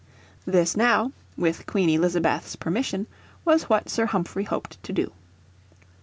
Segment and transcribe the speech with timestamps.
[0.47, 3.05] This now, with Queen Elizabeth's permission,
[3.45, 5.11] was what Sir Humphrey hoped to do.